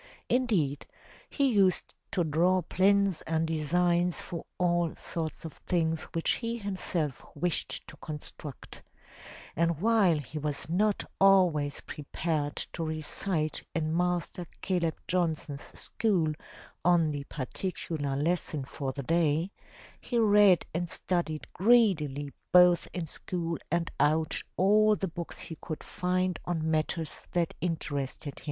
[0.29, 0.87] Indeed
[1.29, 7.23] he used to draw plans and designs for all sorts of things which he himself
[7.35, 8.81] wished to construct,
[9.55, 16.33] and while he was not always prepared to recite in Master Caleb Johnson's school
[16.83, 19.51] on the particular lesson for the day,
[19.99, 25.83] he read and studied greedily both in school and out all the books he could
[25.83, 28.33] find on matters that interested